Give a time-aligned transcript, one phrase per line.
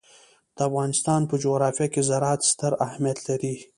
[0.55, 3.55] د افغانستان په جغرافیه کې زراعت ستر اهمیت لري.